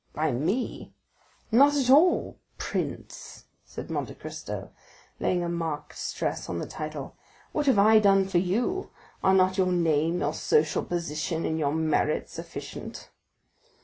[0.15, 0.95] "By me?
[1.51, 4.71] Not at all, prince," said Monte Cristo
[5.19, 7.15] laying a marked stress on the title,
[7.51, 8.89] "what have I done for you?
[9.23, 13.11] Are not your name, your social position, and your merit sufficient?"